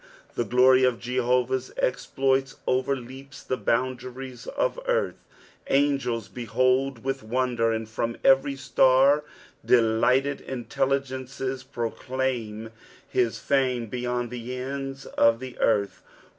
The 0.33 0.45
glorj 0.45 0.83
ot 0.93 0.99
Jehovali's 0.99 1.71
«xploiU 1.79 2.55
orerleaps 2.67 3.45
the 3.45 3.55
boundariea 3.55 4.47
of 4.47 4.79
earth; 4.87 5.23
ungels 5.69 6.27
behold 6.33 7.03
nitli 7.03 7.21
wonder, 7.21 7.71
and 7.71 7.87
from 7.87 8.17
every 8.23 8.55
■tar 8.55 9.21
delighted 9.63 10.39
intellij^ucea 10.47 11.63
pruclaim 11.71 12.71
his 13.07 13.37
fume 13.37 13.85
beyond 13.85 14.31
the 14.31 14.49
enda 14.49 15.05
of 15.05 15.39
the 15.39 15.55
earth. 15.59 16.01